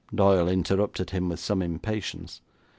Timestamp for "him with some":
1.11-1.61